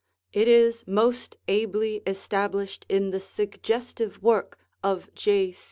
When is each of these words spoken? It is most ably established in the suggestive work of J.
It 0.33 0.47
is 0.47 0.83
most 0.87 1.37
ably 1.47 1.97
established 2.07 2.87
in 2.89 3.11
the 3.11 3.19
suggestive 3.19 4.19
work 4.23 4.57
of 4.83 5.13
J. 5.13 5.53